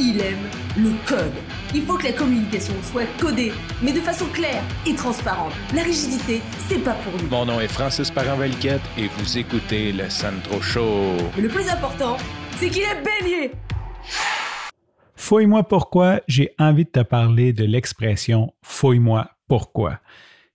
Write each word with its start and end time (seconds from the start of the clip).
il 0.00 0.20
aime 0.20 0.48
le 0.76 0.90
code. 1.06 1.32
Il 1.74 1.82
faut 1.82 1.96
que 1.96 2.04
la 2.04 2.12
communication 2.12 2.74
soit 2.82 3.06
codée, 3.20 3.52
mais 3.82 3.92
de 3.92 4.00
façon 4.00 4.26
claire 4.26 4.62
et 4.86 4.94
transparente. 4.94 5.52
La 5.74 5.82
rigidité, 5.82 6.40
c'est 6.68 6.78
pas 6.78 6.94
pour 6.94 7.20
nous. 7.20 7.28
Mon 7.28 7.46
nom 7.46 7.60
est 7.60 7.68
Francis 7.68 8.10
parent 8.10 8.40
et 8.42 9.08
vous 9.16 9.38
écoutez 9.38 9.92
le 9.92 10.08
Sandro 10.08 10.60
Show. 10.60 11.16
Mais 11.36 11.42
le 11.42 11.48
plus 11.48 11.68
important, 11.68 12.16
c'est 12.56 12.68
qu'il 12.68 12.82
est 12.82 13.02
bélier. 13.02 13.52
Fouille-moi 15.16 15.64
pourquoi, 15.64 16.20
j'ai 16.28 16.54
envie 16.58 16.84
de 16.84 16.90
te 16.90 17.00
parler 17.00 17.52
de 17.52 17.64
l'expression 17.64 18.54
Fouille-moi 18.62 19.28
pourquoi. 19.48 19.98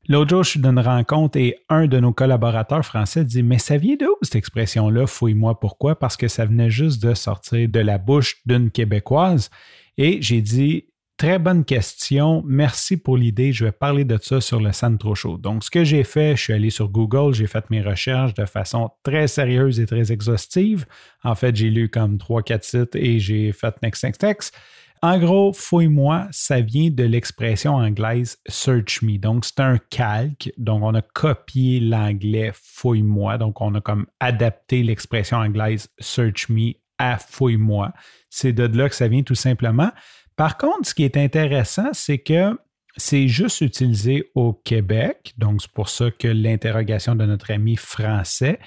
L'autre 0.09 0.31
jour, 0.31 0.43
je 0.43 0.49
suis 0.49 0.59
dans 0.59 0.71
une 0.71 0.79
rencontre 0.79 1.37
et 1.37 1.55
un 1.69 1.87
de 1.87 1.97
nos 1.97 2.11
collaborateurs 2.11 2.85
français 2.85 3.23
dit 3.23 3.41
Mais 3.41 3.57
ça 3.57 3.77
vient 3.77 3.95
d'où 3.97 4.15
cette 4.21 4.35
expression-là, 4.35 5.07
fouille-moi 5.07 5.59
pourquoi 5.59 5.97
Parce 5.97 6.17
que 6.17 6.27
ça 6.27 6.45
venait 6.45 6.69
juste 6.69 7.01
de 7.01 7.13
sortir 7.13 7.69
de 7.69 7.79
la 7.79 7.97
bouche 7.97 8.37
d'une 8.45 8.69
Québécoise. 8.69 9.49
Et 9.97 10.21
j'ai 10.21 10.41
dit 10.41 10.87
Très 11.15 11.39
bonne 11.39 11.63
question. 11.63 12.43
Merci 12.45 12.97
pour 12.97 13.15
l'idée. 13.15 13.53
Je 13.53 13.65
vais 13.65 13.71
parler 13.71 14.03
de 14.03 14.17
ça 14.21 14.41
sur 14.41 14.59
le 14.59 14.73
Centro 14.73 15.15
Show. 15.15 15.37
Donc, 15.37 15.63
ce 15.63 15.69
que 15.69 15.83
j'ai 15.83 16.03
fait, 16.03 16.35
je 16.35 16.41
suis 16.41 16.53
allé 16.53 16.69
sur 16.69 16.89
Google, 16.89 17.33
j'ai 17.33 17.47
fait 17.47 17.63
mes 17.69 17.81
recherches 17.81 18.33
de 18.33 18.45
façon 18.45 18.89
très 19.03 19.27
sérieuse 19.27 19.79
et 19.79 19.85
très 19.85 20.11
exhaustive. 20.11 20.85
En 21.23 21.35
fait, 21.35 21.55
j'ai 21.55 21.69
lu 21.69 21.87
comme 21.87 22.17
3-4 22.17 22.63
sites 22.63 22.95
et 22.95 23.19
j'ai 23.19 23.53
fait 23.53 23.73
next, 23.83 24.03
next, 24.03 24.23
next. 24.23 24.57
En 25.03 25.19
gros, 25.19 25.51
fouille-moi, 25.51 26.29
ça 26.31 26.61
vient 26.61 26.89
de 26.89 27.03
l'expression 27.03 27.73
anglaise 27.73 28.37
search 28.47 29.01
me. 29.01 29.17
Donc, 29.17 29.43
c'est 29.43 29.59
un 29.59 29.77
calque. 29.89 30.53
Donc, 30.57 30.81
on 30.81 30.95
a 30.95 31.01
copié 31.01 31.81
l'anglais 31.81 32.53
fouille-moi. 32.53 33.37
Donc, 33.37 33.59
on 33.59 33.75
a 33.75 33.81
comme 33.81 34.05
adapté 34.21 34.81
l'expression 34.81 35.39
anglaise 35.39 35.89
search 35.99 36.47
me 36.47 36.71
à 36.97 37.17
fouille-moi. 37.17 37.91
C'est 38.29 38.53
de 38.53 38.63
là 38.63 38.87
que 38.87 38.95
ça 38.95 39.09
vient 39.09 39.23
tout 39.23 39.35
simplement. 39.35 39.91
Par 40.37 40.57
contre, 40.57 40.87
ce 40.87 40.93
qui 40.93 41.03
est 41.03 41.17
intéressant, 41.17 41.89
c'est 41.91 42.19
que 42.19 42.57
c'est 42.95 43.27
juste 43.27 43.59
utilisé 43.59 44.31
au 44.35 44.53
Québec. 44.53 45.33
Donc, 45.37 45.63
c'est 45.63 45.71
pour 45.73 45.89
ça 45.89 46.11
que 46.11 46.29
l'interrogation 46.29 47.13
de 47.17 47.25
notre 47.25 47.51
ami 47.51 47.75
français 47.75 48.57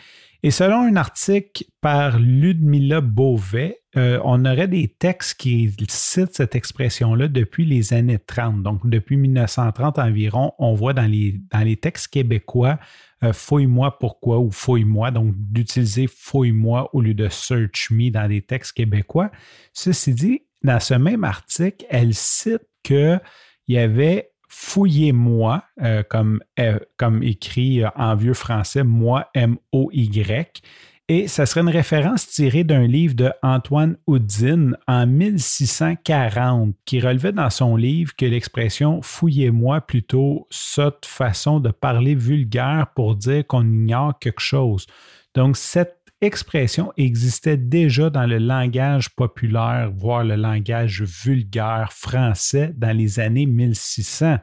et 0.42 0.50
selon 0.50 0.82
un 0.82 0.96
article 0.96 1.64
par 1.80 2.18
Ludmilla 2.18 3.00
Beauvais, 3.00 3.78
euh, 3.96 4.20
on 4.24 4.44
aurait 4.44 4.68
des 4.68 4.88
textes 4.88 5.40
qui 5.40 5.74
citent 5.88 6.34
cette 6.34 6.54
expression-là 6.54 7.28
depuis 7.28 7.64
les 7.64 7.94
années 7.94 8.18
30. 8.18 8.62
Donc, 8.62 8.86
depuis 8.88 9.16
1930 9.16 9.98
environ, 9.98 10.52
on 10.58 10.74
voit 10.74 10.92
dans 10.92 11.10
les, 11.10 11.40
dans 11.50 11.60
les 11.60 11.76
textes 11.76 12.08
québécois 12.08 12.78
euh, 13.24 13.32
Fouille-moi 13.32 13.98
pourquoi 13.98 14.38
ou 14.40 14.50
Fouille-moi, 14.50 15.10
donc 15.10 15.34
d'utiliser 15.36 16.06
Fouille-moi 16.06 16.90
au 16.94 17.00
lieu 17.00 17.14
de 17.14 17.28
Search 17.30 17.90
me 17.90 18.10
dans 18.10 18.26
les 18.26 18.42
textes 18.42 18.72
québécois. 18.72 19.30
Ceci 19.72 20.12
dit, 20.12 20.42
dans 20.62 20.80
ce 20.80 20.94
même 20.94 21.24
article, 21.24 21.86
elle 21.88 22.12
cite 22.12 22.66
qu'il 22.82 23.20
y 23.68 23.78
avait 23.78 24.30
Fouillez-moi, 24.48 25.64
euh, 25.82 26.02
comme, 26.08 26.40
euh, 26.58 26.78
comme 26.96 27.22
écrit 27.22 27.82
euh, 27.82 27.88
en 27.96 28.14
vieux 28.14 28.34
français, 28.34 28.84
moi, 28.84 29.28
M-O-Y. 29.34 30.62
Et 31.08 31.28
ça 31.28 31.46
serait 31.46 31.60
une 31.60 31.68
référence 31.68 32.26
tirée 32.26 32.64
d'un 32.64 32.84
livre 32.84 33.14
de 33.14 33.30
Antoine 33.40 33.96
Houdin 34.08 34.72
en 34.88 35.06
1640 35.06 36.74
qui 36.84 37.00
relevait 37.00 37.30
dans 37.30 37.50
son 37.50 37.76
livre 37.76 38.16
que 38.16 38.26
l'expression 38.26 39.02
fouillez-moi 39.02 39.82
plutôt 39.82 40.48
sotte 40.50 41.06
façon 41.06 41.60
de 41.60 41.70
parler 41.70 42.16
vulgaire 42.16 42.88
pour 42.96 43.14
dire 43.14 43.46
qu'on 43.46 43.62
ignore 43.62 44.18
quelque 44.18 44.40
chose. 44.40 44.88
Donc, 45.36 45.56
cette 45.56 45.95
expression 46.20 46.92
existait 46.96 47.56
déjà 47.56 48.10
dans 48.10 48.26
le 48.26 48.38
langage 48.38 49.14
populaire, 49.14 49.90
voire 49.94 50.24
le 50.24 50.36
langage 50.36 51.02
vulgaire 51.02 51.92
français 51.92 52.72
dans 52.76 52.96
les 52.96 53.20
années 53.20 53.46
1600. 53.46 54.38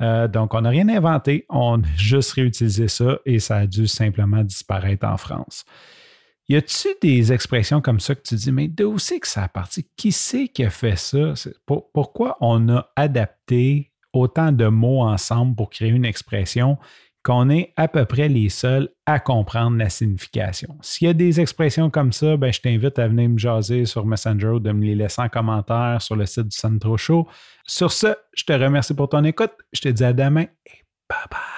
Euh, 0.00 0.28
donc, 0.28 0.54
on 0.54 0.60
n'a 0.60 0.68
rien 0.68 0.88
inventé, 0.88 1.44
on 1.48 1.80
a 1.80 1.86
juste 1.96 2.32
réutilisé 2.32 2.88
ça 2.88 3.18
et 3.26 3.40
ça 3.40 3.56
a 3.56 3.66
dû 3.66 3.86
simplement 3.88 4.44
disparaître 4.44 5.06
en 5.06 5.16
France. 5.16 5.64
Y 6.48 6.56
a-t-il 6.56 6.94
des 7.02 7.32
expressions 7.32 7.82
comme 7.82 8.00
ça 8.00 8.14
que 8.14 8.22
tu 8.22 8.34
dis, 8.36 8.52
mais 8.52 8.68
d'où 8.68 8.98
c'est 8.98 9.20
que 9.20 9.28
ça 9.28 9.44
a 9.44 9.48
parti? 9.48 9.86
Qui 9.96 10.12
c'est 10.12 10.48
qui 10.48 10.64
a 10.64 10.70
fait 10.70 10.96
ça? 10.96 11.34
pourquoi 11.92 12.38
on 12.40 12.70
a 12.70 12.88
adapté 12.96 13.92
autant 14.14 14.50
de 14.52 14.66
mots 14.66 15.02
ensemble 15.02 15.54
pour 15.54 15.68
créer 15.68 15.90
une 15.90 16.06
expression 16.06 16.78
qu'on 17.28 17.50
est 17.50 17.74
à 17.76 17.88
peu 17.88 18.06
près 18.06 18.26
les 18.30 18.48
seuls 18.48 18.88
à 19.04 19.20
comprendre 19.20 19.76
la 19.76 19.90
signification. 19.90 20.78
S'il 20.80 21.08
y 21.08 21.10
a 21.10 21.12
des 21.12 21.40
expressions 21.42 21.90
comme 21.90 22.10
ça, 22.10 22.38
ben, 22.38 22.50
je 22.50 22.58
t'invite 22.62 22.98
à 22.98 23.06
venir 23.06 23.28
me 23.28 23.36
jaser 23.36 23.84
sur 23.84 24.06
Messenger 24.06 24.48
ou 24.48 24.60
de 24.60 24.72
me 24.72 24.82
les 24.82 24.94
laisser 24.94 25.20
en 25.20 25.28
commentaire 25.28 26.00
sur 26.00 26.16
le 26.16 26.24
site 26.24 26.48
du 26.48 26.56
Centro 26.56 26.96
Show. 26.96 27.28
Sur 27.66 27.92
ce, 27.92 28.14
je 28.34 28.44
te 28.44 28.52
remercie 28.54 28.94
pour 28.94 29.10
ton 29.10 29.24
écoute. 29.24 29.52
Je 29.74 29.82
te 29.82 29.88
dis 29.90 30.04
à 30.04 30.14
demain 30.14 30.46
et 30.64 30.84
bye 31.06 31.18
bye. 31.30 31.57